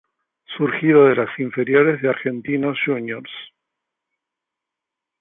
[0.57, 3.29] Surgido de las inferiores de Argentinos Juniors.